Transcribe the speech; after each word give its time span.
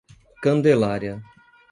Candelária 0.43 1.15